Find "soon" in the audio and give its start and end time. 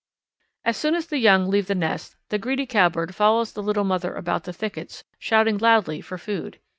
0.77-0.95